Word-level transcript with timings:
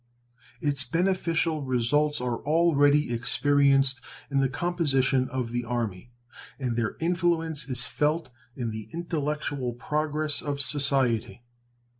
Its 0.61 0.83
beneficial 0.83 1.61
results 1.61 2.19
are 2.19 2.39
already 2.39 3.13
experienced 3.13 4.01
in 4.31 4.39
the 4.39 4.49
composition 4.49 5.29
of 5.29 5.51
the 5.51 5.63
Army, 5.63 6.11
and 6.57 6.75
their 6.75 6.95
influence 6.99 7.69
is 7.69 7.85
felt 7.85 8.29
in 8.55 8.71
the 8.71 8.89
intellectual 8.93 9.73
progress 9.73 10.41
of 10.41 10.59
society. 10.59 11.43